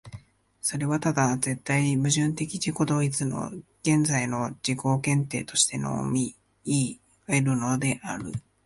[0.63, 3.51] それはただ絶対矛盾的自己同一の
[3.83, 6.35] 現在の自己限定としてのみ
[6.65, 8.33] いい得るのである。